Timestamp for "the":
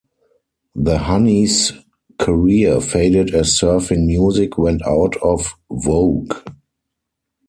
0.73-0.97